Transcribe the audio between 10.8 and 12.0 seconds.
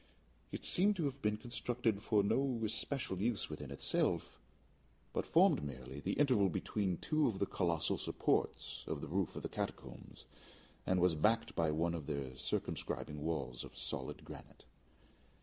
and was backed by one